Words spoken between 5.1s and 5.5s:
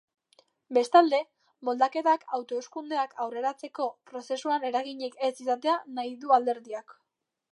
ez